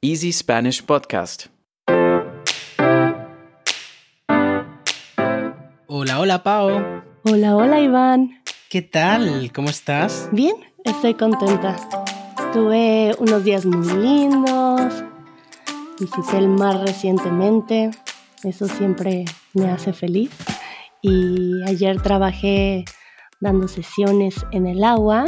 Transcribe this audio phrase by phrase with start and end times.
[0.00, 1.46] Easy Spanish Podcast.
[5.88, 7.02] Hola, hola, Pao.
[7.24, 8.40] Hola, hola, Iván.
[8.70, 9.50] ¿Qué tal?
[9.52, 10.28] ¿Cómo estás?
[10.30, 11.74] Bien, estoy contenta.
[12.52, 15.02] Tuve unos días muy lindos.
[15.98, 17.90] Visité el mar recientemente.
[18.44, 20.30] Eso siempre me hace feliz.
[21.02, 22.84] Y ayer trabajé
[23.40, 25.24] dando sesiones en el agua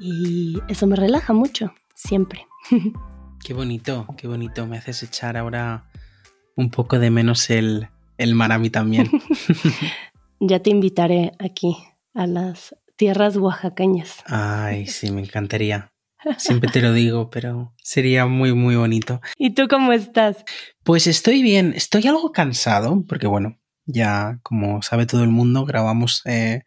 [0.00, 2.46] y eso me relaja mucho, siempre.
[3.46, 4.66] Qué bonito, qué bonito.
[4.66, 5.84] Me haces echar ahora
[6.56, 7.86] un poco de menos el,
[8.18, 9.08] el mar a mí también.
[10.40, 11.76] ya te invitaré aquí,
[12.12, 14.16] a las tierras oaxaqueñas.
[14.26, 15.92] Ay, sí, me encantaría.
[16.38, 19.20] Siempre te lo digo, pero sería muy, muy bonito.
[19.38, 20.44] ¿Y tú cómo estás?
[20.82, 26.20] Pues estoy bien, estoy algo cansado, porque bueno, ya como sabe todo el mundo, grabamos
[26.24, 26.64] eh,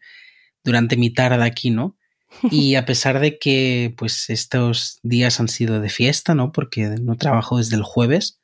[0.64, 1.98] durante mi tarde aquí, ¿no?
[2.50, 6.52] Y a pesar de que pues estos días han sido de fiesta, ¿no?
[6.52, 8.40] Porque no trabajo desde el jueves,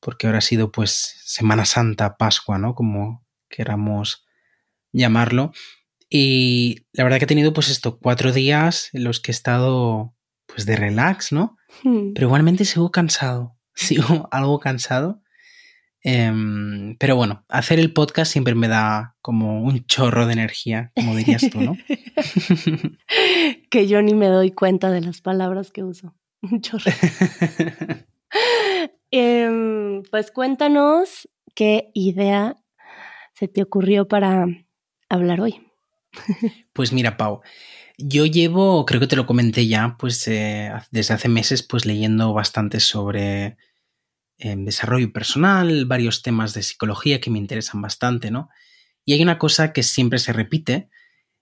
[0.00, 2.74] porque ahora ha sido pues Semana Santa, Pascua, ¿no?
[2.74, 4.24] Como queramos
[4.92, 5.52] llamarlo.
[6.08, 10.14] Y la verdad que he tenido pues esto, cuatro días en los que he estado
[10.46, 11.56] pues de relax, ¿no?
[11.82, 12.12] Hmm.
[12.14, 15.20] Pero igualmente sigo cansado, sigo algo cansado.
[16.08, 21.16] Em, pero bueno, hacer el podcast siempre me da como un chorro de energía, como
[21.16, 21.76] dirías tú, ¿no?
[23.70, 26.14] que yo ni me doy cuenta de las palabras que uso.
[26.42, 26.92] Un chorro.
[29.10, 32.56] Em, pues cuéntanos qué idea
[33.34, 34.46] se te ocurrió para
[35.08, 35.60] hablar hoy.
[36.72, 37.40] pues mira, Pau,
[37.98, 42.32] yo llevo, creo que te lo comenté ya, pues eh, desde hace meses, pues leyendo
[42.32, 43.56] bastante sobre
[44.38, 48.48] desarrollo personal, varios temas de psicología que me interesan bastante, ¿no?
[49.04, 50.90] Y hay una cosa que siempre se repite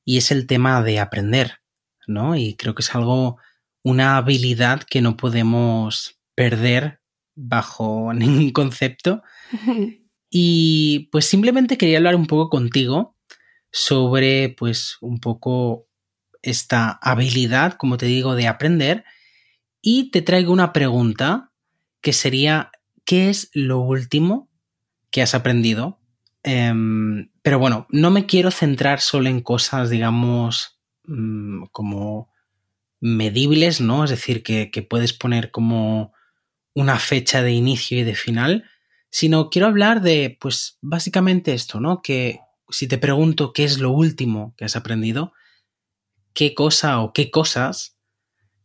[0.04, 1.60] y es el tema de aprender,
[2.06, 2.36] ¿no?
[2.36, 3.38] Y creo que es algo,
[3.82, 7.00] una habilidad que no podemos perder
[7.34, 9.22] bajo ningún concepto.
[10.36, 13.16] Y pues simplemente quería hablar un poco contigo
[13.70, 15.86] sobre pues un poco
[16.42, 19.04] esta habilidad, como te digo, de aprender.
[19.80, 21.52] Y te traigo una pregunta
[22.00, 22.72] que sería
[23.04, 24.50] ¿qué es lo último
[25.10, 26.00] que has aprendido?
[26.42, 32.30] Em, pero bueno, no me quiero centrar solo en cosas, digamos, mm, como
[33.00, 34.04] medibles, ¿no?
[34.04, 36.12] Es decir, que, puedes poner como
[36.74, 38.64] una fecha de inicio y de final,
[39.10, 42.02] sino quiero hablar de, pues, básicamente esto, ¿no?
[42.02, 45.32] Que si te pregunto qué es lo último que has aprendido,
[46.34, 47.96] qué cosa o qué cosas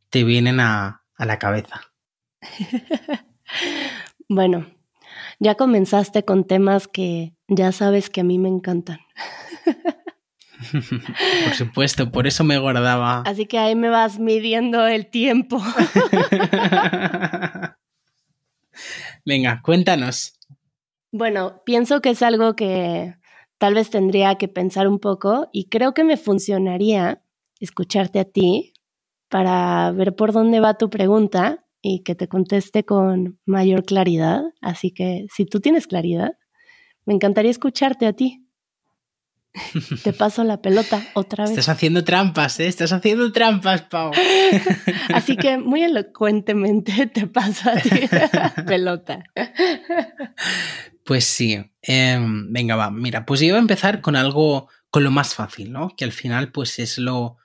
[0.10, 1.82] te vienen a, a la cabeza.
[4.30, 4.68] Bueno,
[5.40, 9.00] ya comenzaste con temas que ya sabes que a mí me encantan.
[10.72, 13.22] por supuesto, por eso me guardaba.
[13.22, 15.60] Así que ahí me vas midiendo el tiempo.
[19.26, 20.40] Venga, cuéntanos.
[21.12, 23.16] Bueno, pienso que es algo que
[23.58, 27.24] tal vez tendría que pensar un poco y creo que me funcionaría
[27.60, 28.74] escucharte a ti
[29.28, 34.42] para ver por dónde va tu pregunta y que te conteste con mayor claridad.
[34.62, 36.32] Así que si tú tienes claridad,
[37.06, 38.46] me encantaría escucharte a ti.
[40.04, 41.52] Te paso la pelota otra vez.
[41.52, 42.68] Estás haciendo trampas, ¿eh?
[42.68, 44.12] Estás haciendo trampas, Pau.
[45.14, 49.24] Así que muy elocuentemente te paso a ti la pelota.
[51.04, 51.60] Pues sí.
[51.82, 52.92] Em, venga, va.
[52.92, 55.90] Mira, pues yo voy a empezar con algo, con lo más fácil, ¿no?
[55.98, 57.38] Que al final, pues es lo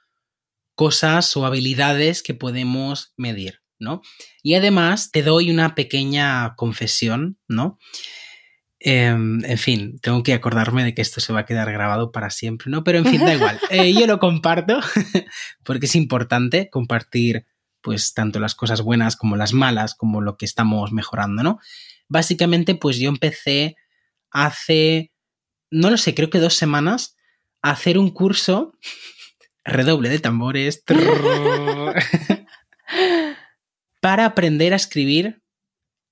[0.75, 3.64] cosas o habilidades que podemos medir.
[3.85, 4.03] ¿No?
[4.43, 7.79] Y además te doy una pequeña confesión, ¿no?
[8.87, 12.29] Em, en fin, tengo que acordarme de que esto se va a quedar grabado para
[12.29, 12.85] siempre, ¿no?
[12.85, 13.59] Pero en fin, da igual.
[13.71, 14.79] Eh, yo lo comparto
[15.65, 17.47] porque es importante compartir,
[17.81, 21.61] pues, tanto las cosas buenas como las malas, como lo que estamos mejorando, ¿no?
[22.09, 23.77] Básicamente, pues yo empecé
[24.31, 25.13] hace,
[25.71, 27.17] no lo sé, creo que dos semanas,
[27.63, 28.75] a hacer un curso,
[29.65, 30.85] redoble de tambores,
[34.05, 35.43] para aprender a escribir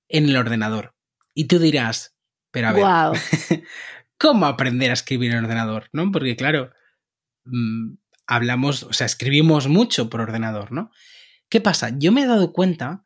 [0.09, 0.95] en el ordenador.
[1.35, 2.17] Y tú dirás,
[2.49, 2.71] pero a
[3.11, 3.21] ver,
[4.17, 5.89] ¿cómo aprender a escribir en el ordenador?
[5.93, 6.11] ¿No?
[6.11, 6.71] Porque claro,
[7.45, 7.93] mm,
[8.25, 10.89] hablamos, o sea, escribimos mucho por ordenador, ¿no?
[11.49, 11.91] ¿Qué pasa?
[11.95, 13.03] Yo me he dado cuenta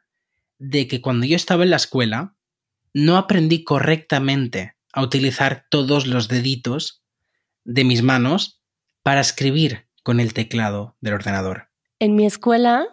[0.57, 2.37] de que cuando yo estaba en la escuela,
[2.93, 7.03] no aprendí correctamente a utilizar todos los deditos
[7.65, 8.63] de mis manos
[9.03, 11.71] para escribir con el teclado del ordenador.
[11.99, 12.87] En mi escuela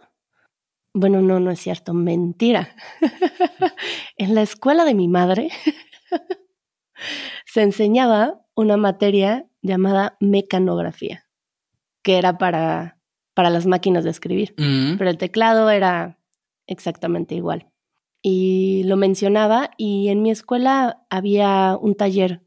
[0.95, 2.75] bueno, no, no es cierto, mentira.
[4.17, 5.51] en la escuela de mi madre
[7.45, 11.27] se enseñaba una materia llamada mecanografía,
[12.03, 13.01] que era para,
[13.35, 14.97] para las máquinas de escribir, mm.
[14.97, 16.21] pero el teclado era
[16.67, 17.69] exactamente igual.
[18.23, 22.43] y lo mencionaba y en mi escuela había un taller,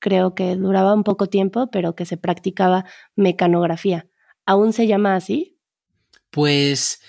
[0.00, 4.08] creo que duraba un poco tiempo, pero que se practicaba mecanografía.
[4.46, 5.58] ¿Aún se llama así?
[6.30, 7.00] Pues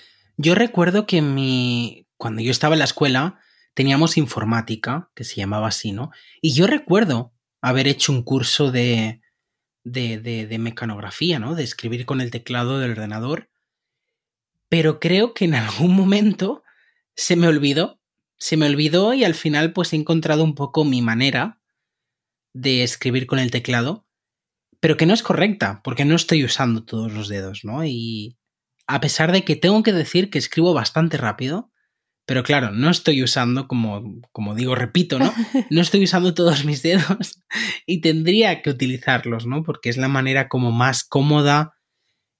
[0.42, 3.40] yo recuerdo que mi cuando yo estaba en la escuela
[3.74, 6.10] teníamos informática, que se llamaba así, ¿no?
[6.40, 9.22] Y yo recuerdo haber hecho un curso de,
[9.84, 11.54] de, de, de mecanografía, ¿no?
[11.54, 13.50] De escribir con el teclado del ordenador.
[14.68, 16.62] Pero creo que en algún momento
[17.16, 18.00] se me olvidó.
[18.36, 21.60] Se me olvidó y al final pues he encontrado un poco mi manera
[22.52, 24.06] de escribir con el teclado,
[24.80, 27.84] pero que no es correcta, porque no estoy usando todos los dedos, ¿no?
[27.84, 28.36] Y
[28.86, 31.72] a pesar de que tengo que decir que escribo bastante rápido,
[32.24, 35.32] pero claro, no estoy usando, como, como digo, repito, ¿no?
[35.70, 37.42] No estoy usando todos mis dedos
[37.86, 39.62] y tendría que utilizarlos, ¿no?
[39.62, 41.74] Porque es la manera como más cómoda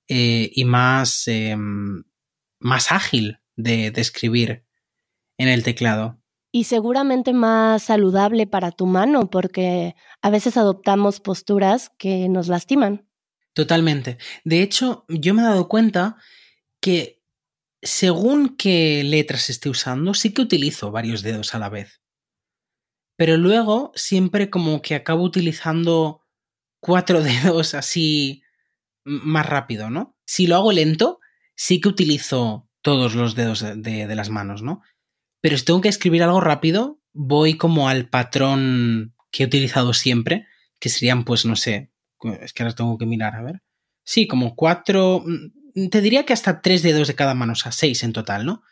[0.09, 1.56] eh, y más, eh,
[2.61, 4.65] más ágil de, de escribir
[5.39, 6.21] en el teclado.
[6.53, 13.09] Y seguramente más saludable para tu mano, porque a veces adoptamos posturas que nos lastiman.
[13.54, 14.19] Totalmente.
[14.44, 16.16] De hecho, yo me he dado cuenta
[16.81, 17.22] que
[17.82, 22.00] según qué letras esté usando, sí que utilizo varios dedos a la vez.
[23.16, 26.22] Pero luego siempre como que acabo utilizando
[26.81, 28.43] cuatro dedos así
[29.04, 30.16] más rápido, ¿no?
[30.26, 31.20] Si lo hago lento,
[31.55, 34.82] sí que utilizo todos los dedos de, de, las manos, ¿no?
[35.40, 40.46] Pero si tengo que escribir algo rápido, voy como al patrón que he utilizado siempre,
[40.81, 41.92] que serían, pues, no sé,
[42.40, 43.62] es que ahora tengo que mirar, a ver.
[44.04, 45.24] Sí, como cuatro,
[45.90, 48.62] te diría que hasta tres dedos de cada mano, o sea, seis en total, ¿no?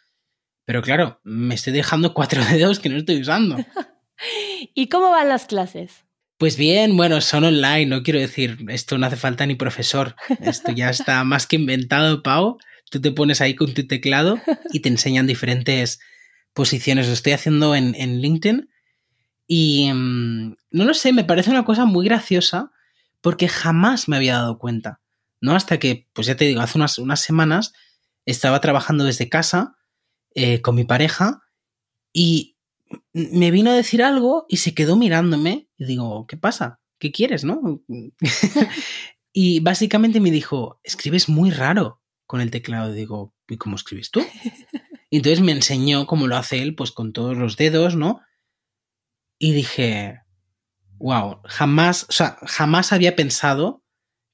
[0.64, 3.56] Pero claro, me estoy dejando cuatro dedos que no estoy usando.
[4.75, 6.05] ¿Y cómo van las clases?
[6.38, 10.73] Pues bien, bueno, son online, no quiero decir, esto no hace falta ni profesor, esto
[10.73, 12.58] ya está más que inventado, Pau.
[12.91, 14.41] Tú te pones ahí con tu teclado
[14.73, 16.00] y te enseñan diferentes
[16.55, 17.06] posiciones.
[17.06, 18.70] Lo estoy haciendo en, en LinkedIn
[19.47, 22.73] y mmm, no lo sé, me parece una cosa muy graciosa
[23.21, 25.01] porque jamás me había dado cuenta.
[25.41, 25.55] ¿no?
[25.55, 27.73] Hasta que, pues ya te digo, hace unas, semanas
[28.27, 29.77] estaba trabajando desde casa
[30.35, 31.43] eh, con mi pareja
[32.13, 32.57] y
[33.13, 36.81] me vino a decir algo y se quedó mirándome y digo, ¿qué pasa?
[36.99, 37.83] ¿Qué quieres, no?
[39.33, 42.93] y básicamente me dijo, escribes muy raro con el teclado.
[42.93, 44.21] Y digo, ¿y cómo escribes tú?
[45.13, 48.21] Y entonces me enseñó cómo lo hace él, pues con todos los dedos, ¿no?
[49.41, 50.20] Y dije,
[51.00, 53.82] wow, jamás, o sea, jamás había pensado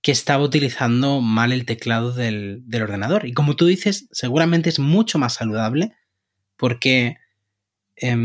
[0.03, 3.27] que estaba utilizando mal el teclado del, del, ordenador.
[3.27, 5.95] Y como tú dices, seguramente es mucho más saludable
[6.57, 7.17] porque
[7.97, 8.17] eh,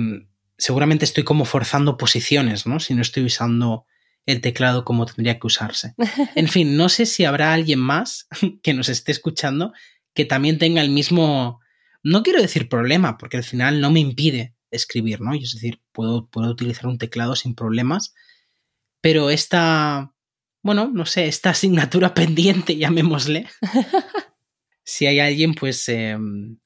[0.58, 2.80] seguramente estoy como forzando posiciones, ¿no?
[2.80, 3.86] Si no estoy usando
[4.26, 5.96] el teclado como tendría que usarse.
[6.36, 8.28] En fin, no sé si habrá alguien más
[8.64, 9.74] que nos esté escuchando
[10.14, 11.62] que también tenga el mismo,
[12.04, 15.34] no quiero decir problema, porque al final no me impide escribir, ¿no?
[15.34, 18.14] Es decir, puedo, puedo utilizar un teclado sin problemas,
[19.02, 20.14] pero esta
[20.64, 23.48] bueno, no sé, esta asignatura pendiente, llamémosle.
[24.84, 26.18] si hay alguien, pues eh,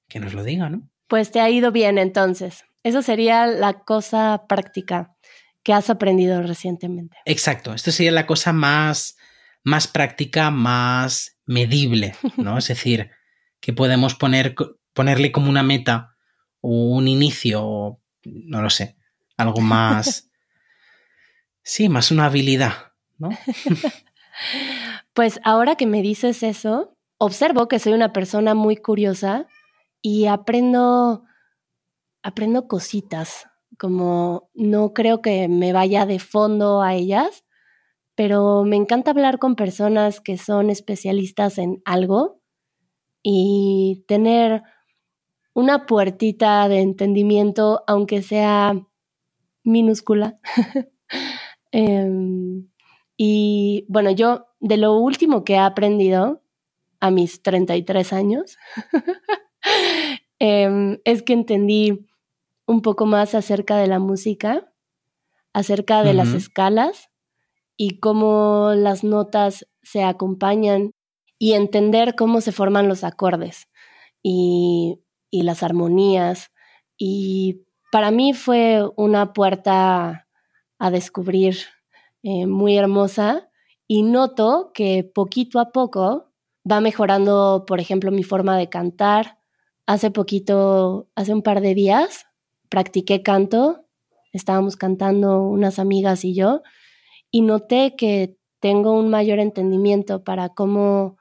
[0.08, 0.90] que nos lo diga, ¿no?
[1.08, 2.66] Pues te ha ido bien entonces.
[2.84, 5.16] Eso sería la cosa práctica
[5.64, 7.18] que has aprendido recientemente.
[7.26, 9.18] Exacto, esto sería la cosa más,
[9.64, 12.58] más práctica, más medible, ¿no?
[12.58, 13.10] es decir,
[13.60, 14.54] que podemos poner,
[14.94, 16.16] ponerle como una meta
[16.62, 18.98] o un inicio, o no lo sé,
[19.38, 20.25] algo más...
[21.68, 22.74] Sí, más una habilidad,
[23.18, 23.30] ¿no?
[25.14, 29.48] pues ahora que me dices eso, observo que soy una persona muy curiosa
[30.00, 31.24] y aprendo,
[32.22, 33.48] aprendo cositas,
[33.80, 37.44] como no creo que me vaya de fondo a ellas,
[38.14, 42.42] pero me encanta hablar con personas que son especialistas en algo
[43.24, 44.62] y tener
[45.56, 48.76] una puertita de entendimiento, aunque sea
[49.64, 50.40] minúscula.
[51.76, 52.10] eh,
[53.18, 56.42] y bueno, yo de lo último que he aprendido
[57.02, 58.58] a mis 33 años
[60.40, 62.08] eh, es que entendí
[62.66, 64.72] un poco más acerca de la música,
[65.54, 66.16] acerca de uh -huh.
[66.16, 67.10] las escalas
[67.78, 70.92] y cómo las notas se acompañan
[71.38, 73.68] y entender cómo se forman los acordes
[74.24, 76.52] y, y las armonías.
[76.98, 80.25] Y para mí fue una puerta
[80.80, 81.58] a descubrir
[82.24, 83.50] eh, muy hermosa
[83.88, 86.32] y noto que poquito a poco
[86.70, 89.38] va mejorando, por ejemplo, mi forma de cantar.
[89.86, 92.26] Hace poquito, hace un par de días,
[92.70, 93.86] practiqué canto,
[94.34, 96.64] estábamos cantando unas amigas y yo,
[97.30, 101.18] y noté que tengo un mayor entendimiento para cómo,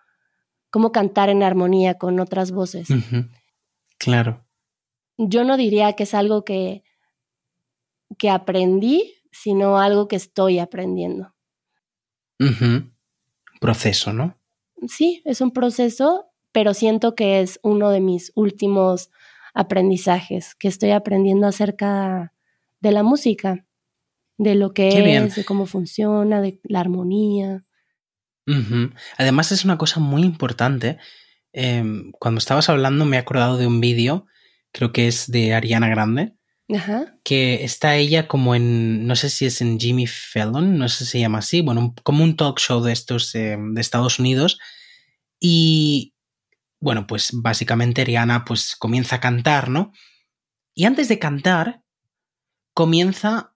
[0.70, 2.88] cómo cantar en armonía con otras voces.
[2.88, 3.30] Uh -huh.
[3.98, 4.44] Claro.
[5.16, 6.82] yo no diría que es algo que,
[8.18, 11.34] que aprendí, sino algo que estoy aprendiendo.
[13.60, 14.38] Proceso, ¿no?
[14.86, 19.10] Sí, es un proceso, pero siento que es uno de mis últimos
[19.52, 22.32] aprendizajes, que estoy aprendiendo acerca
[22.80, 23.66] de la música,
[24.36, 27.64] de lo que es, de cómo funciona, de la armonía.
[29.16, 30.98] Además es una cosa muy importante.
[31.52, 34.26] Em, cuando estabas hablando me he acordado de un vídeo,
[34.70, 36.34] creo que es de Ariana Grande,
[37.22, 41.10] que está ella como en, no sé si es en Jimmy Fallon, no sé si
[41.12, 44.58] se llama así, bueno, como un talk show de estos em, de Estados Unidos.
[45.38, 46.14] Y
[46.80, 49.92] bueno, pues básicamente Ariana pues comienza a cantar, ¿no?
[50.74, 51.82] Y antes de cantar,
[52.72, 53.54] comienza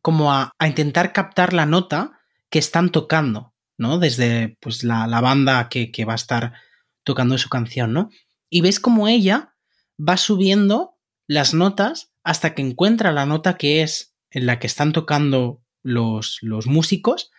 [0.00, 3.98] como a, intentar captar la nota que están tocando, ¿no?
[3.98, 6.54] Desde pues la, banda que, que va a estar
[7.02, 8.10] tocando su canción, ¿no?
[8.48, 9.54] Y ves como ella
[9.98, 14.92] va subiendo las notas hasta que encuentra la nota que es en la que están
[14.92, 17.30] tocando los, los músicos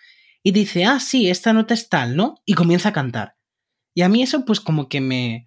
[0.42, 2.36] y dice, ah, sí, esta nota es tal, ¿no?
[2.46, 3.36] Y comienza a cantar.
[3.94, 5.46] Y a mí eso pues como que me...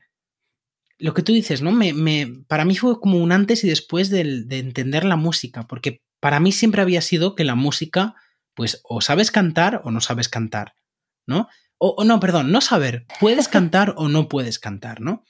[0.99, 1.73] Lo que tú dices, ¿no?
[1.73, 5.67] Me, me, para mí fue como un antes y después de, de entender la música,
[5.67, 8.17] porque para mí siempre había sido que la música,
[8.53, 10.75] pues o sabes cantar o no sabes cantar,
[11.27, 11.49] ¿no?
[11.79, 15.25] O, o, no, perdón, no saber, puedes cantar o no puedes cantar, ¿no?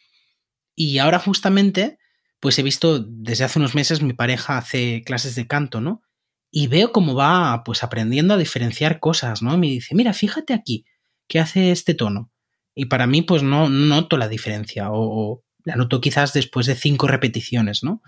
[0.75, 2.00] Y ahora justamente
[2.41, 6.03] pues he visto desde hace unos meses mi pareja hace clases de canto, ¿no?
[6.51, 9.57] Y veo cómo va pues aprendiendo a diferenciar cosas, ¿no?
[9.57, 10.85] me dice, mira, fíjate aquí,
[11.29, 12.33] ¿qué hace este tono?
[12.75, 17.07] Y para mí pues no, noto la diferencia o, la noto quizás después de cinco
[17.07, 18.03] repeticiones, ¿no?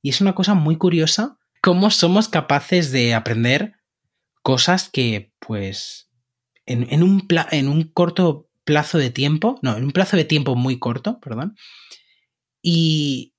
[0.00, 3.74] Y es una cosa muy curiosa cómo somos capaces de aprender
[4.42, 6.10] cosas que pues
[6.66, 10.78] en, un, en un corto plazo de tiempo, no, en un plazo de tiempo muy
[10.78, 11.56] corto, perdón,
[12.62, 13.33] y,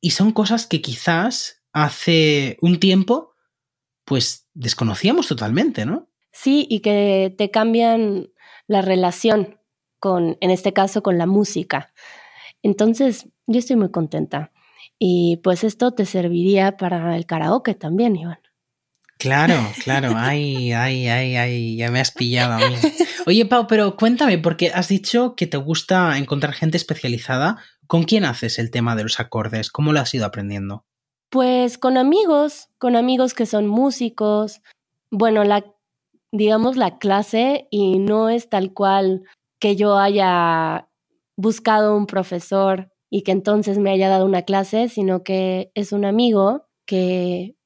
[0.00, 3.34] y son cosas que quizás hace un tiempo,
[4.04, 6.08] pues desconocíamos totalmente, ¿no?
[6.32, 8.30] Sí, y que te cambian
[8.66, 9.58] la relación
[9.98, 11.92] con, en este caso, con la música.
[12.62, 14.52] Entonces, yo estoy muy contenta.
[14.98, 18.38] Y pues esto te serviría para el karaoke también, Iván.
[19.18, 19.54] Claro,
[19.84, 22.74] claro, ay, ay, ay, ay, ya me has pillado a mí.
[23.26, 27.58] Oye, Pau, pero cuéntame, porque has dicho que te gusta encontrar gente especializada.
[27.90, 29.68] ¿Con quién haces el tema de los acordes?
[29.72, 30.84] ¿Cómo lo has ido aprendiendo?
[31.28, 34.62] Pues con amigos, con amigos que son músicos.
[35.10, 35.64] Bueno, la
[36.30, 39.24] digamos la clase y no es tal cual
[39.58, 40.88] que yo haya
[41.36, 46.04] buscado un profesor y que entonces me haya dado una clase, sino que es un
[46.04, 47.56] amigo que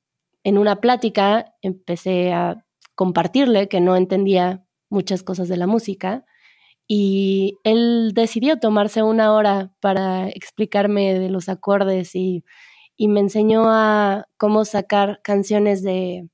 [0.42, 2.64] en una plática empecé a
[2.94, 6.24] compartirle que no entendía muchas cosas de la música
[6.86, 12.44] y él decidió tomarse una hora para explicarme de los acordes y,
[12.98, 16.28] me enseñó a cómo sacar canciones de,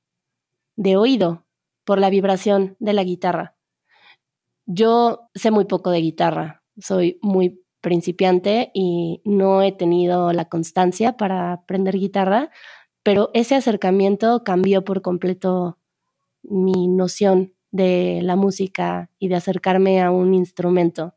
[0.75, 1.45] de oído
[1.85, 3.55] por la vibración de la guitarra.
[4.67, 11.17] Yo sé muy poco de guitarra, soy muy principiante y no he tenido la constancia
[11.17, 12.51] para aprender guitarra,
[13.03, 15.79] pero ese acercamiento cambió por completo
[16.43, 21.15] mi noción de la música y de acercarme a un instrumento,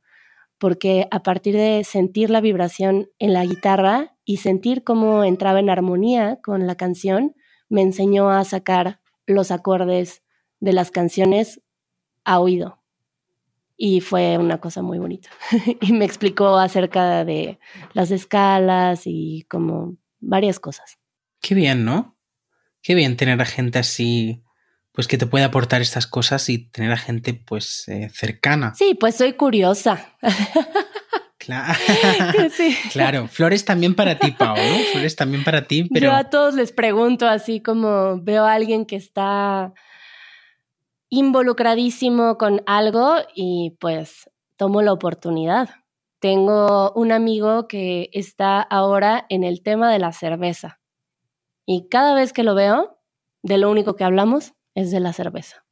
[0.59, 5.69] porque a partir de sentir la vibración en la guitarra y sentir cómo entraba en
[5.69, 7.35] armonía con la canción,
[7.69, 10.23] me enseñó a sacar los acordes
[10.61, 11.61] de las canciones
[12.25, 12.81] a oído.
[13.77, 15.31] Y fue una cosa muy bonita.
[15.81, 17.59] y me explicó acerca de
[17.93, 20.99] las escalas y como varias cosas.
[21.41, 22.17] Qué bien, ¿no?
[22.81, 24.44] Qué bien tener a gente así
[24.95, 28.75] pues que te puede aportar estas cosas y tener a gente pues eh, cercana.
[28.77, 30.15] Sí, pues soy curiosa.
[31.37, 31.79] Claro.
[32.93, 34.79] claro, flores también para ti, Pau, ¿no?
[34.93, 36.07] Flores también para ti, pero...
[36.07, 39.75] Yo a todos les pregunto así como veo a alguien que está
[41.11, 45.71] involucradísimo con algo y pues tomo la oportunidad.
[46.21, 50.81] Tengo un amigo que está ahora en el tema de la cerveza
[51.67, 53.01] y cada vez que lo veo,
[53.43, 55.65] de lo único que hablamos es de la cerveza.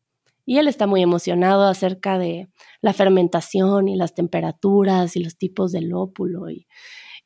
[0.44, 2.48] Y él está muy emocionado acerca de
[2.80, 6.66] la fermentación y las temperaturas y los tipos de lópulo y,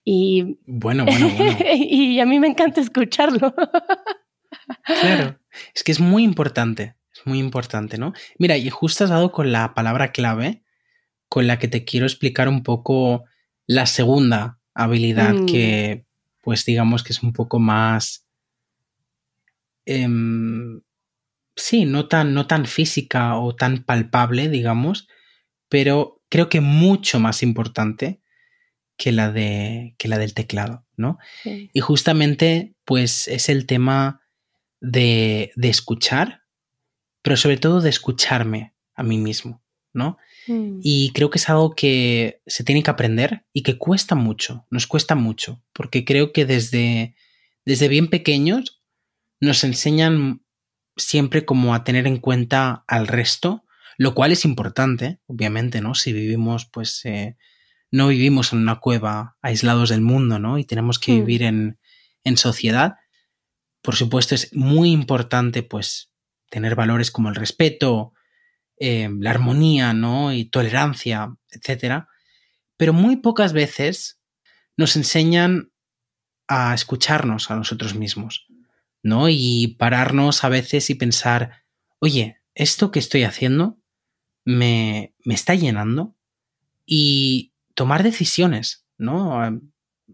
[0.08, 1.58] y bueno, bueno, bueno.
[1.74, 3.52] y a mí me encanta escucharlo.
[4.84, 5.40] claro,
[5.74, 8.12] es que es muy importante, es muy importante, ¿no?
[8.38, 10.62] Mira, y justo has dado con la palabra clave
[11.28, 13.24] con la que te quiero explicar un poco
[13.66, 15.46] la segunda habilidad mm.
[15.46, 16.06] que,
[16.40, 18.28] pues digamos que es un poco más...
[19.86, 20.82] Em,
[21.56, 25.08] sí, no tan, no tan física o tan palpable, digamos,
[25.68, 28.20] pero creo que mucho más importante
[28.96, 30.86] que la, de, que la del teclado.
[30.96, 31.18] ¿no?
[31.44, 34.22] Y justamente, pues es el tema
[34.80, 36.42] de, de, escuchar,
[37.22, 40.16] pero sobre todo de escucharme a mí mismo, ¿no?
[40.46, 40.80] Mm.
[40.82, 44.86] Y creo que es algo que se tiene que aprender y que cuesta mucho, nos
[44.86, 47.14] cuesta mucho, porque creo que desde,
[47.64, 48.80] desde bien pequeños
[49.40, 50.42] nos enseñan
[50.96, 53.64] siempre como a tener en cuenta al resto,
[53.98, 55.94] lo cual es importante, obviamente, ¿no?
[55.94, 57.36] Si vivimos, pues, eh,
[57.90, 60.58] no vivimos en una cueva aislados del mundo, ¿no?
[60.58, 61.16] Y tenemos que Mm.
[61.16, 61.78] vivir en,
[62.24, 62.96] en sociedad.
[63.82, 66.10] Por supuesto, es muy importante, pues,
[66.50, 68.12] tener valores como el respeto,
[68.78, 70.32] eh, la armonía, ¿no?
[70.32, 72.08] Y tolerancia, etcétera.
[72.76, 74.20] Pero muy pocas veces
[74.76, 75.70] nos enseñan
[76.48, 78.46] a escucharnos a nosotros mismos,
[79.02, 79.28] ¿no?
[79.28, 81.64] Y pararnos a veces y pensar,
[81.98, 83.78] oye, esto que estoy haciendo
[84.44, 86.16] me, me está llenando
[86.86, 89.60] y tomar decisiones, ¿no?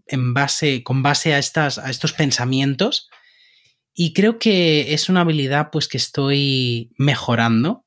[0.07, 3.09] En base, con base a, estas, a estos pensamientos.
[3.93, 7.85] Y creo que es una habilidad pues que estoy mejorando,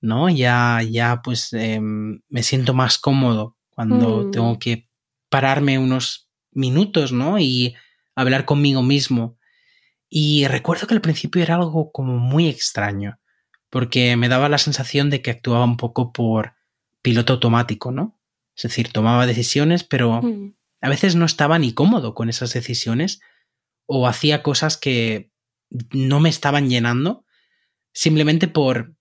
[0.00, 0.28] ¿no?
[0.30, 4.30] Ya, ya pues eh, me siento más cómodo cuando Mm.
[4.30, 4.88] tengo que
[5.28, 7.38] pararme unos minutos, ¿no?
[7.38, 7.74] Y
[8.14, 9.38] hablar conmigo mismo.
[10.14, 13.18] Y recuerdo que al principio era algo como muy extraño,
[13.70, 16.52] porque me daba la sensación de que actuaba un poco por
[17.00, 18.20] piloto automático, ¿no?
[18.54, 20.52] Es decir, tomaba decisiones, pero Mm.
[20.82, 23.20] a veces no estaba ni cómodo con esas decisiones
[23.86, 25.32] o hacía cosas que
[25.92, 27.24] no me estaban llenando
[27.94, 28.94] simplemente por,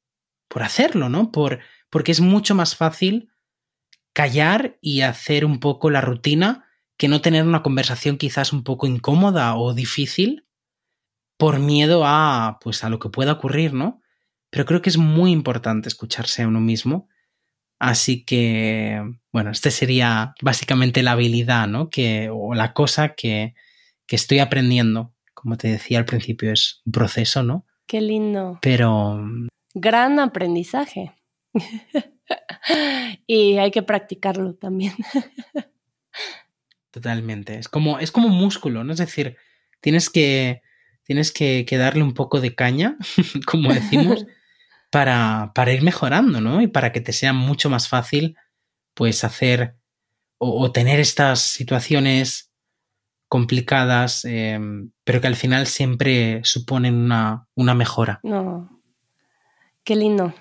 [0.47, 1.33] por hacerlo, ¿no?
[1.33, 3.33] Por, porque es mucho más fácil
[4.13, 8.87] callar y hacer un poco la rutina que no tener una conversación quizás un poco
[8.87, 10.45] incómoda o difícil
[11.41, 13.99] por miedo a pues a lo que pueda ocurrir, ¿no?
[14.51, 17.09] Pero creo que es muy importante escucharse a uno mismo.
[17.79, 21.89] Así que, bueno, este sería básicamente la habilidad, ¿no?
[21.89, 23.55] Que, o la cosa que,
[24.05, 25.15] que estoy aprendiendo.
[25.33, 27.65] Como te decía al principio, es un proceso, ¿no?
[27.87, 28.59] Qué lindo.
[28.61, 29.19] Pero
[29.73, 31.15] Gran aprendizaje.
[33.25, 34.93] y hay que practicarlo también.
[36.91, 37.57] Totalmente.
[37.57, 38.93] Es como, es como un músculo, ¿no?
[38.93, 39.37] Es decir,
[39.79, 40.61] tienes que,
[41.03, 42.97] tienes que, que darle un poco de caña,
[43.45, 44.25] como decimos,
[44.91, 46.61] para, para, ir mejorando, ¿no?
[46.61, 48.35] Y para que te sea mucho más fácil,
[48.93, 49.75] pues, hacer
[50.37, 52.51] o, o tener estas situaciones
[53.31, 54.59] complicadas, eh,
[55.05, 58.19] pero que al final siempre suponen una, una mejora.
[58.23, 58.81] No.
[59.85, 60.33] Qué lindo.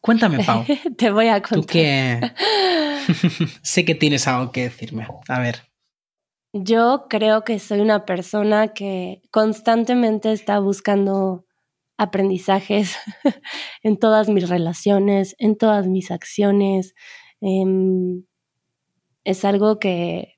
[0.00, 0.64] Cuéntame, Pau.
[0.96, 1.60] Te voy a contar.
[1.60, 2.32] Tú que
[3.62, 5.06] sé que tienes algo que decirme.
[5.28, 5.71] A ver.
[6.54, 11.46] Yo creo que soy una persona que constantemente está buscando
[11.96, 12.96] aprendizajes
[13.82, 16.94] en todas mis relaciones, en todas mis acciones.
[17.40, 17.64] Eh,
[19.24, 20.34] es algo que,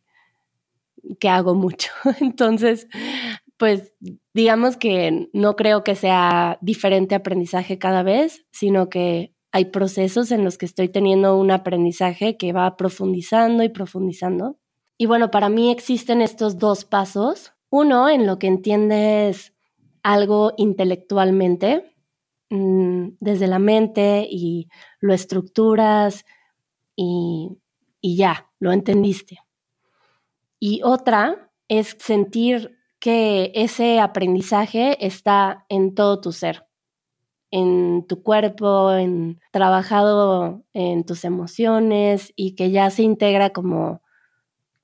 [1.19, 1.91] que hago mucho.
[2.21, 2.89] Entonces,
[3.57, 3.93] pues
[4.35, 10.45] digamos que no creo que sea diferente aprendizaje cada vez, sino que hay procesos en
[10.45, 14.59] los que estoy teniendo un aprendizaje que va profundizando y profundizando.
[14.99, 17.53] Y bueno, para mí existen estos dos pasos.
[17.71, 19.53] Uno, en lo que entiendes
[20.03, 21.97] algo intelectualmente,
[22.51, 24.69] mmm, desde la mente y
[25.01, 26.25] lo estructuras
[26.97, 27.59] y,
[28.01, 29.39] y ya, lo entendiste.
[30.61, 36.67] Y otra es sentir que ese aprendizaje está en todo tu ser,
[37.51, 44.01] en tu cuerpo, en trabajado en tus emociones y que ya se integra como,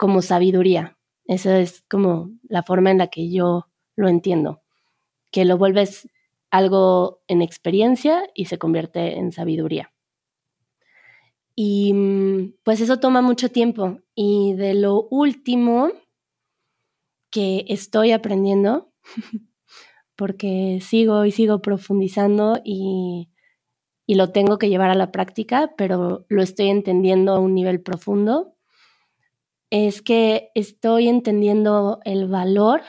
[0.00, 0.96] como sabiduría.
[1.26, 4.62] Esa es como la forma en la que yo lo entiendo,
[5.30, 6.08] que lo vuelves
[6.50, 9.92] algo en experiencia y se convierte en sabiduría.
[11.54, 13.98] Y pues eso toma mucho tiempo.
[14.14, 15.92] Y de lo último
[17.28, 18.94] que estoy aprendiendo,
[20.16, 23.28] porque sigo y sigo profundizando y,
[24.06, 27.82] y, lo tengo que llevar a la práctica, pero lo estoy entendiendo a un nivel
[27.82, 28.56] profundo,
[29.70, 32.82] es que estoy entendiendo el valor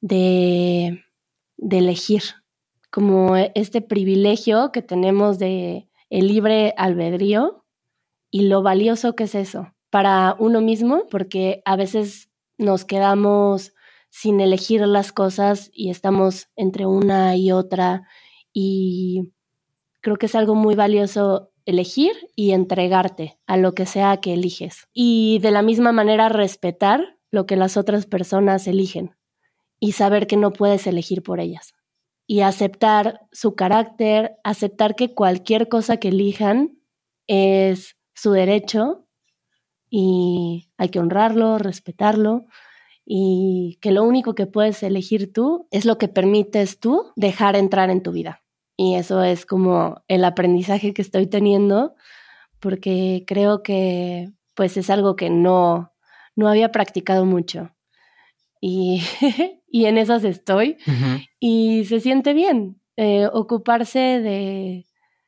[0.00, 1.04] de,
[1.56, 2.22] de elegir,
[2.90, 7.64] como este privilegio que tenemos de el libre albedrío
[8.30, 13.72] y lo valioso que es eso para uno mismo, porque a veces nos quedamos
[14.10, 18.06] sin elegir las cosas y estamos entre una y otra
[18.52, 19.32] y
[20.00, 24.88] creo que es algo muy valioso elegir y entregarte a lo que sea que eliges
[24.92, 29.16] y de la misma manera respetar lo que las otras personas eligen
[29.80, 31.74] y saber que no puedes elegir por ellas
[32.26, 36.78] y aceptar su carácter, aceptar que cualquier cosa que elijan
[37.26, 39.06] es su derecho
[39.90, 42.46] y hay que honrarlo, respetarlo
[43.04, 47.90] y que lo único que puedes elegir tú es lo que permites tú dejar entrar
[47.90, 48.41] en tu vida.
[48.82, 51.94] Y eso es como el aprendizaje que estoy teniendo
[52.58, 55.92] porque creo que pues es algo que no,
[56.34, 57.70] no había practicado mucho.
[58.60, 59.00] Y,
[59.70, 60.78] y en esas estoy.
[61.38, 64.86] Y se siente bien eh, ocuparse de,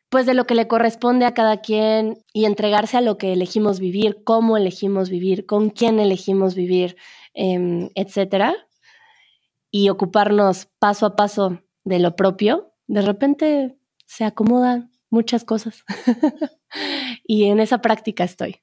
[0.09, 3.79] pues de lo que le corresponde a cada quien y entregarse a lo que elegimos
[3.79, 6.97] vivir, cómo elegimos vivir, con quién elegimos vivir,
[7.35, 8.53] eh, etcétera.
[9.71, 15.85] Y ocuparnos paso a paso de lo propio, de repente se acomodan muchas cosas.
[17.27, 18.61] y en esa práctica estoy.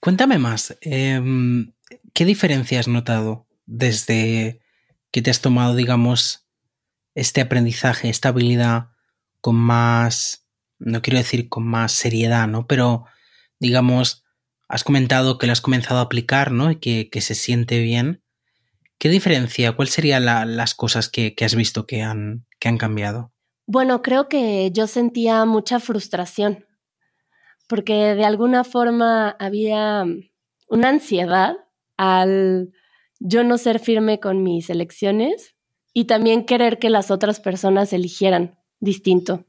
[0.00, 1.72] Cuéntame más, em,
[2.12, 4.60] ¿qué diferencia has notado desde
[5.10, 6.46] que te has tomado, digamos,
[7.14, 8.90] este aprendizaje, esta habilidad
[9.40, 10.46] con más,
[10.78, 12.66] no quiero decir con más seriedad, ¿no?
[12.66, 13.06] Pero,
[13.58, 14.24] digamos,
[14.68, 16.70] has comentado que lo has comenzado a aplicar, ¿no?
[16.70, 18.22] Y que, se siente bien.
[18.98, 19.72] ¿Qué diferencia?
[19.72, 23.32] ¿Cuáles serían las cosas que, has visto que han, que han cambiado?
[23.66, 26.66] Bueno, creo que yo sentía mucha frustración
[27.68, 30.04] porque de alguna forma había
[30.68, 31.56] una ansiedad
[31.96, 32.72] al
[33.18, 35.56] yo no ser firme con mis elecciones
[35.92, 39.46] y también querer que las otras personas eligieran distinto,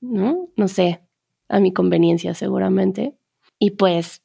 [0.00, 0.48] ¿no?
[0.56, 1.00] No sé,
[1.48, 3.18] a mi conveniencia seguramente.
[3.58, 4.22] Y pues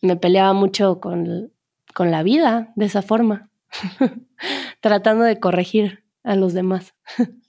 [0.00, 1.52] me peleaba mucho con,
[1.94, 3.51] con la vida de esa forma,
[4.80, 6.94] tratando de corregir a los demás.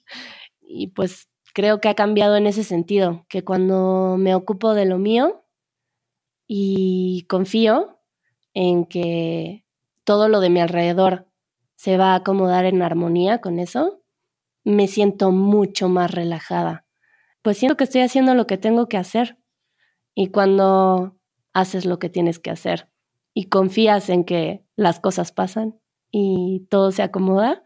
[0.60, 4.98] y pues creo que ha cambiado en ese sentido, que cuando me ocupo de lo
[4.98, 5.44] mío
[6.46, 8.00] y confío
[8.52, 9.64] en que
[10.04, 11.28] todo lo de mi alrededor
[11.76, 14.02] se va a acomodar en armonía con eso,
[14.64, 16.86] me siento mucho más relajada.
[17.42, 19.38] Pues siento que estoy haciendo lo que tengo que hacer.
[20.14, 21.18] Y cuando
[21.52, 22.88] haces lo que tienes que hacer
[23.34, 25.78] y confías en que las cosas pasan
[26.16, 27.64] y todo se acomoda,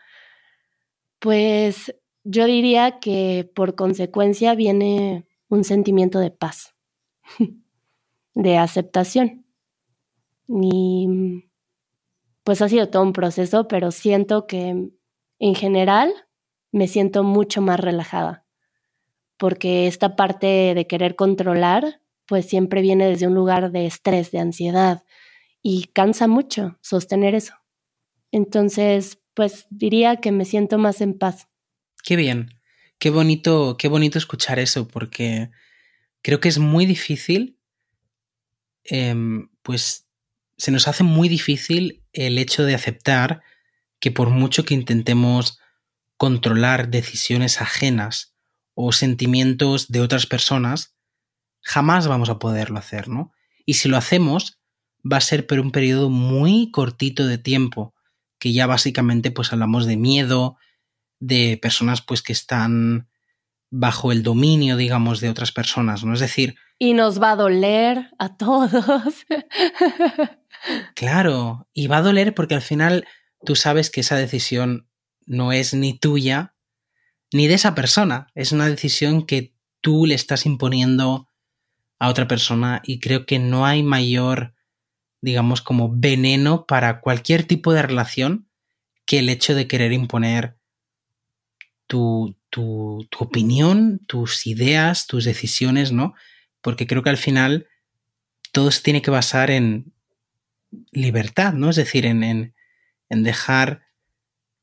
[1.18, 6.74] pues yo diría que por consecuencia viene un sentimiento de paz,
[8.34, 9.44] de aceptación.
[10.48, 11.44] Y
[12.42, 14.88] pues ha sido todo un proceso, pero siento que
[15.38, 16.10] en general
[16.72, 18.46] me siento mucho más relajada,
[19.36, 24.38] porque esta parte de querer controlar, pues siempre viene desde un lugar de estrés, de
[24.38, 25.04] ansiedad,
[25.60, 27.52] y cansa mucho sostener eso.
[28.32, 31.48] Entonces, pues diría que me siento más en paz.
[32.02, 32.58] Qué bien,
[32.98, 35.50] qué bonito, qué bonito escuchar eso, porque
[36.22, 37.58] creo que es muy difícil,
[38.84, 40.08] em, pues
[40.56, 43.42] se nos hace muy difícil el hecho de aceptar
[44.00, 45.58] que por mucho que intentemos
[46.16, 48.34] controlar decisiones ajenas
[48.74, 50.96] o sentimientos de otras personas,
[51.60, 53.32] jamás vamos a poderlo hacer, ¿no?
[53.64, 54.58] Y si lo hacemos,
[55.10, 57.94] va a ser por un periodo muy cortito de tiempo,
[58.38, 60.56] que ya básicamente pues hablamos de miedo,
[61.20, 63.08] de personas pues que están
[63.70, 66.14] bajo el dominio, digamos, de otras personas, ¿no?
[66.14, 66.56] Es decir...
[66.78, 69.26] Y nos va a doler a todos.
[70.94, 73.06] claro, y va a doler porque al final
[73.44, 74.88] tú sabes que esa decisión
[75.26, 76.54] no es ni tuya
[77.32, 81.28] ni de esa persona, es una decisión que tú le estás imponiendo
[81.98, 84.54] a otra persona y creo que no hay mayor,
[85.20, 88.48] digamos, como veneno para cualquier tipo de relación
[89.04, 90.56] que el hecho de querer imponer
[91.86, 96.14] tu, tu, opinión, tus ideas, tus decisiones, ¿no?
[96.60, 97.66] Porque creo que al final
[98.52, 99.92] todo se tiene que basar en
[100.92, 101.70] libertad, ¿no?
[101.70, 102.54] Es decir, en, en,
[103.08, 103.82] en dejar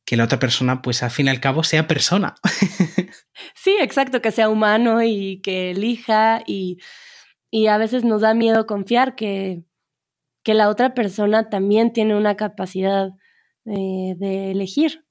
[0.06, 2.36] que la otra persona, pues al fin y al cabo, sea persona.
[3.56, 6.78] sí, exacto, que sea humano y que elija y,
[7.50, 9.64] y a veces nos da miedo confiar que,
[10.46, 13.10] que la otra persona también tiene una capacidad
[13.66, 15.06] eh, de elegir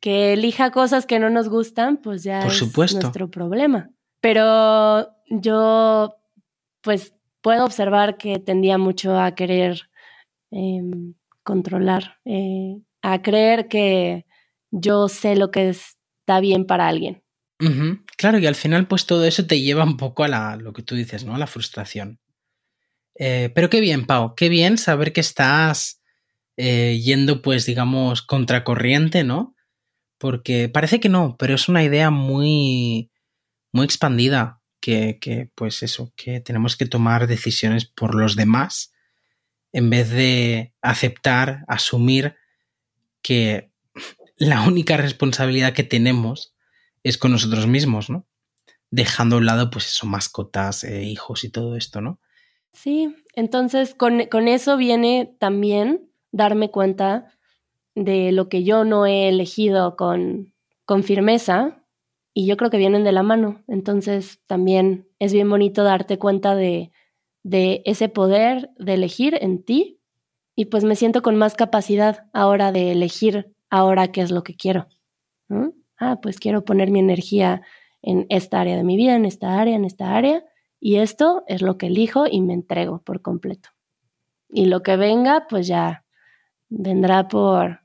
[0.00, 3.90] que elija cosas que no nos gustan, pues ya es nuestro problema.
[4.20, 6.16] Pero yo,
[6.82, 9.82] pues, puedo observar que tendía mucho a querer
[10.50, 14.26] em, controlar, eh, a creer que
[14.70, 17.22] yo sé lo que está bien para alguien.
[18.16, 20.82] Claro, y al final, pues todo eso te lleva un poco a la, lo que
[20.82, 21.34] tú dices, ¿no?
[21.34, 22.20] A la frustración.
[23.18, 26.02] Eh, pero qué bien, Pau, qué bien saber que estás
[26.56, 29.56] eh, yendo, pues, digamos, contracorriente, ¿no?
[30.18, 33.10] porque parece que no, pero es una idea muy,
[33.72, 38.92] muy expandida, que, que, pues eso, que tenemos que tomar decisiones por los demás
[39.72, 42.36] en vez de aceptar, asumir
[43.20, 43.72] que
[44.36, 46.54] la única responsabilidad que tenemos
[47.02, 48.26] es con nosotros mismos, ¿no?
[48.90, 52.20] Dejando a un lado, pues eso, mascotas, eh, hijos y todo esto, ¿no?
[52.76, 57.32] Sí, entonces con, con eso viene también darme cuenta
[57.94, 60.52] de lo que yo no he elegido con,
[60.84, 61.82] con firmeza
[62.34, 63.64] y yo creo que vienen de la mano.
[63.66, 66.92] Entonces también es bien bonito darte cuenta de,
[67.42, 69.98] de ese poder de elegir en ti
[70.54, 74.54] y pues me siento con más capacidad ahora de elegir ahora qué es lo que
[74.54, 74.86] quiero.
[75.98, 77.62] Ah, pues quiero poner mi energía
[78.02, 80.44] en esta área de mi vida, en esta área, en esta área,
[80.80, 83.70] y esto es lo que elijo y me entrego por completo.
[84.48, 86.04] Y lo que venga, pues ya
[86.68, 87.80] vendrá por,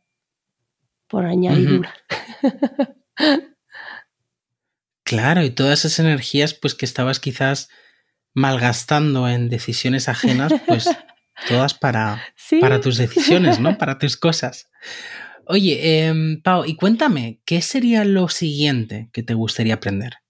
[1.08, 1.94] por añadidura.
[5.04, 7.70] claro, y todas esas energías, pues que estabas quizás
[8.34, 10.90] malgastando en decisiones ajenas, pues
[11.48, 12.22] todas para,
[12.60, 13.78] para tus decisiones, ¿no?
[13.78, 14.70] Para tus cosas.
[15.46, 20.21] Oye, em, Pau, y cuéntame, ¿qué sería lo siguiente que te gustaría aprender?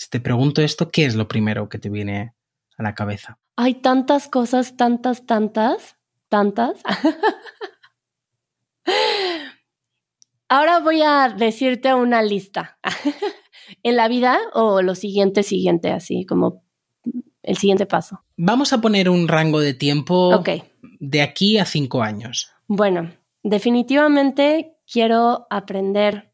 [0.00, 2.32] Si te pregunto esto, ¿qué es lo primero que te viene
[2.78, 3.38] a la cabeza?
[3.56, 5.98] Hay tantas cosas, tantas, tantas,
[6.30, 6.80] tantas.
[10.48, 12.78] Ahora voy a decirte una lista.
[13.82, 16.64] en la vida o lo siguiente, siguiente, así como
[17.42, 18.24] el siguiente paso.
[18.38, 20.42] Vamos a poner un rango de tiempo
[20.98, 22.50] de aquí a cinco años.
[22.68, 23.10] Bueno,
[23.42, 26.32] definitivamente quiero aprender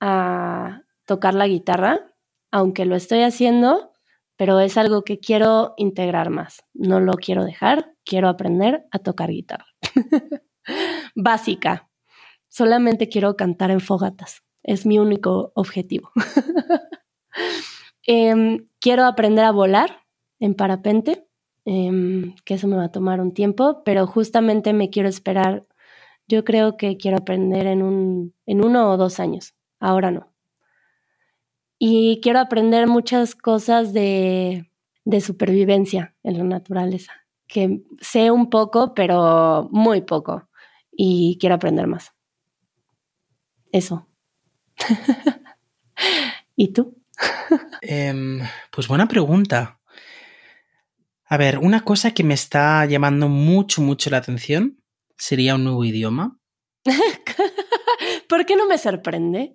[0.00, 2.08] a tocar la guitarra,
[2.50, 3.92] aunque lo estoy haciendo,
[4.36, 6.64] pero es algo que quiero integrar más.
[6.74, 9.66] No lo quiero dejar, quiero aprender a tocar guitarra.
[11.14, 11.90] Básica.
[12.48, 14.42] Solamente quiero cantar en fogatas.
[14.62, 16.10] Es mi único objetivo.
[18.10, 20.06] Em, quiero aprender a volar
[20.40, 21.28] en parapente,
[21.66, 25.66] em, que eso me va a tomar un tiempo, pero justamente me quiero esperar
[26.28, 30.30] yo creo que quiero aprender en, un, en uno o dos años, ahora no.
[31.78, 34.70] Y quiero aprender muchas cosas de,
[35.04, 37.12] de supervivencia en la naturaleza,
[37.46, 40.48] que sé un poco, pero muy poco,
[40.90, 42.12] y quiero aprender más.
[43.72, 44.08] Eso.
[46.56, 46.96] ¿Y tú?
[47.82, 49.80] Em, pues buena pregunta.
[51.24, 54.82] A ver, una cosa que me está llamando mucho, mucho la atención
[55.16, 56.38] sería un nuevo idioma.
[58.28, 59.54] ¿Por qué no me sorprende?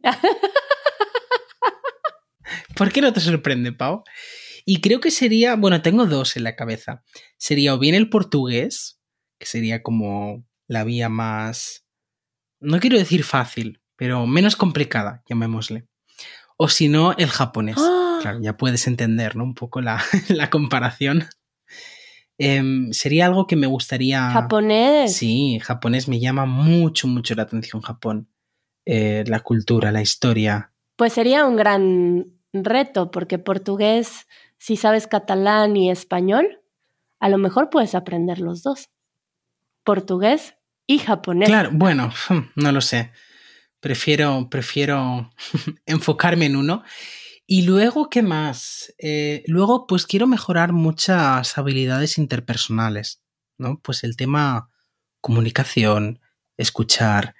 [2.76, 4.04] ¿Por qué no te sorprende, Pau?
[4.66, 7.04] Y creo que sería, bueno, tengo dos en la cabeza.
[7.38, 9.02] Sería o bien el portugués,
[9.40, 11.86] que sería como la vía más,
[12.60, 15.88] no quiero decir fácil, pero menos complicada, llamémosle.
[16.58, 17.76] O si no, el japonés.
[17.78, 18.20] ¡Ah!
[18.22, 19.44] Claro, ya puedes entender, ¿no?
[19.44, 21.26] Un poco la, la comparación.
[22.38, 24.30] Em, sería algo que me gustaría.
[24.32, 25.16] ¿Japonés?
[25.16, 28.30] Sí, japonés me llama mucho, mucho la atención Japón.
[28.86, 30.72] Eh, la cultura, la historia.
[30.96, 36.62] Pues sería un gran reto, porque portugués, si sabes catalán y español,
[37.20, 38.90] a lo mejor puedes aprender los dos.
[39.84, 40.56] Portugués
[40.88, 41.50] y japonés.
[41.50, 42.12] Claro, bueno,
[42.56, 43.12] no lo sé.
[43.80, 45.32] Prefiero, prefiero
[45.86, 46.84] enfocarme en uno.
[47.46, 48.94] Y luego, ¿qué más?
[48.98, 53.22] Eh, luego, pues quiero mejorar muchas habilidades interpersonales,
[53.58, 53.80] ¿no?
[53.82, 54.70] Pues el tema
[55.20, 56.22] comunicación,
[56.58, 57.36] escuchar,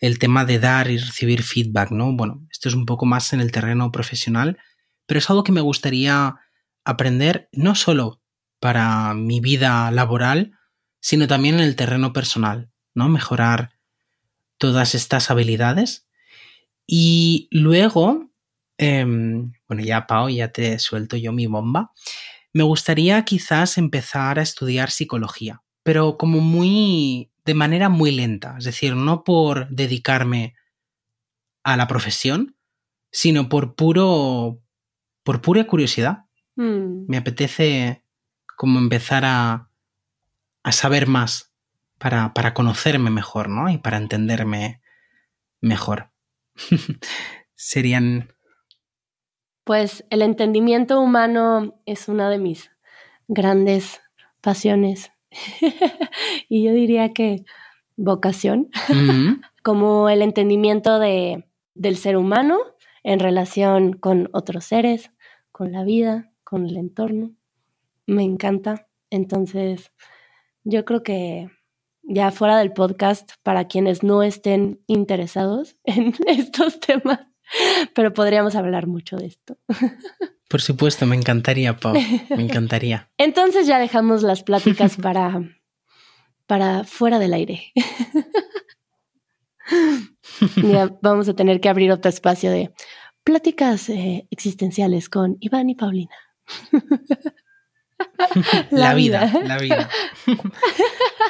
[0.00, 2.12] el tema de dar y recibir feedback, ¿no?
[2.12, 4.58] Bueno, esto es un poco más en el terreno profesional,
[5.06, 6.36] pero es algo que me gustaría
[6.84, 8.20] aprender no solo
[8.60, 10.52] para mi vida laboral,
[11.00, 13.08] sino también en el terreno personal, ¿no?
[13.08, 13.72] Mejorar
[14.58, 16.06] todas estas habilidades.
[16.86, 18.30] Y luego,
[18.78, 21.92] Em, bueno, ya Pau, ya te suelto yo mi bomba.
[22.52, 28.64] Me gustaría quizás empezar a estudiar psicología, pero como muy de manera muy lenta, es
[28.64, 30.56] decir, no por dedicarme
[31.62, 32.56] a la profesión,
[33.12, 34.60] sino por puro
[35.22, 36.24] por pura curiosidad.
[36.56, 37.06] Mm.
[37.06, 38.02] Me apetece
[38.56, 39.70] como empezar a,
[40.64, 41.52] a saber más
[41.98, 43.70] para, para conocerme mejor, ¿no?
[43.70, 44.82] Y para entenderme
[45.60, 46.10] mejor.
[47.54, 48.34] Serían
[49.62, 52.72] pues el entendimiento humano es una de mis
[53.28, 54.00] grandes
[54.40, 55.12] pasiones.
[56.48, 57.44] y yo diría que
[57.96, 58.70] vocación,
[59.62, 62.58] como el entendimiento de, del ser humano
[63.02, 65.10] en relación con otros seres,
[65.52, 67.32] con la vida, con el entorno.
[68.06, 68.88] Me encanta.
[69.10, 69.92] Entonces,
[70.64, 71.48] yo creo que
[72.02, 77.20] ya fuera del podcast, para quienes no estén interesados en estos temas,
[77.94, 79.56] pero podríamos hablar mucho de esto.
[80.48, 81.94] Por supuesto, me encantaría, Pau.
[81.94, 81.98] Me
[82.42, 83.10] encantaría.
[83.18, 85.42] Entonces ya dejamos las pláticas para,
[86.46, 87.72] para fuera del aire.
[90.62, 92.72] ya vamos a tener que abrir otro espacio de
[93.24, 96.14] pláticas eh, existenciales con Iván y Paulina.
[98.70, 99.32] la, vida.
[99.44, 99.90] la vida.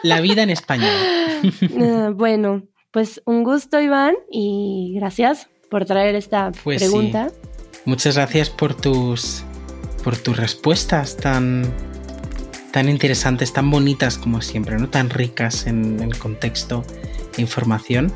[0.03, 0.93] la vida en español.
[1.81, 7.31] Ah, bueno, pues un gusto, Iván, y gracias por traer esta Pues pregunta.
[7.31, 7.46] sí.
[7.87, 9.45] Muchas gracias por tus
[10.03, 11.73] por tus respuestas tan
[12.73, 14.91] tan interesantes, tan bonitas como siempre, ¿no?
[14.91, 16.85] Tan ricas en, contexto
[17.39, 18.13] e información.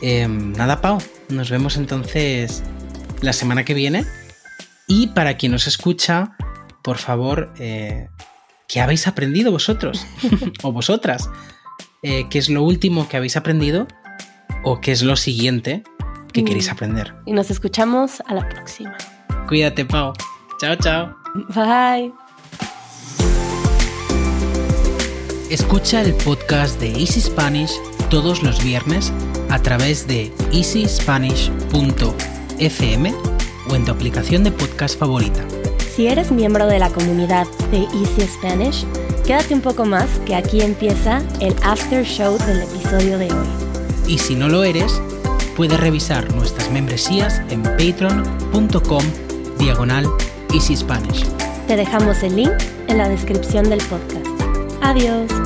[0.00, 0.98] Eh, nada, Pau,
[1.28, 2.64] nos vemos entonces
[3.20, 4.04] la semana que viene.
[4.88, 6.36] Y para quien nos escucha,
[6.82, 8.08] por favor, eh,
[8.66, 10.04] ¿qué habéis aprendido vosotros?
[10.62, 11.30] o vosotras.
[12.02, 13.86] Eh, ¿Qué es lo último que habéis aprendido?
[14.64, 15.84] ¿O qué es lo siguiente
[16.32, 16.46] que Mm.
[16.46, 17.14] queréis aprender?
[17.26, 18.96] Y nos escuchamos a la próxima.
[19.48, 20.12] Cuídate, Pau.
[20.60, 21.14] Chao, chao.
[21.54, 22.12] Bye.
[25.50, 27.72] Escucha el podcast de Easy Spanish
[28.10, 29.12] todos los viernes
[29.50, 33.14] a través de easyspanish.fm
[33.70, 35.42] o en tu aplicación de podcast favorita.
[35.94, 38.86] Si eres miembro de la comunidad de Easy Spanish,
[39.26, 43.46] quédate un poco más que aquí empieza el after show del episodio de hoy.
[44.06, 45.00] Y si no lo eres,
[45.56, 49.02] puedes revisar nuestras membresías en patreon.com
[49.58, 50.06] diagonal
[50.54, 51.24] Easy Spanish.
[51.66, 52.52] Te dejamos el link
[52.88, 54.26] en la descripción del podcast.
[54.82, 55.41] Adiós.